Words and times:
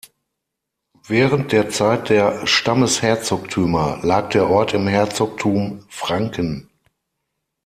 Während 1.05 1.51
der 1.51 1.69
Zeit 1.69 2.09
der 2.09 2.47
Stammesherzogtümer 2.47 3.99
lag 4.01 4.29
der 4.29 4.49
Ort 4.49 4.73
im 4.73 4.87
Herzogtum 4.87 5.85
Franken. 5.89 6.71